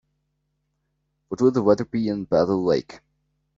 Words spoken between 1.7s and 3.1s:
be in Battle Lake?